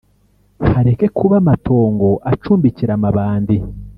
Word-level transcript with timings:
hareke 0.71 1.05
kuba 1.17 1.35
amatongo 1.41 2.09
acumbikira 2.31 2.91
amabandi 2.97 3.55